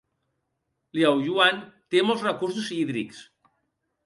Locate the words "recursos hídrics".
2.29-3.23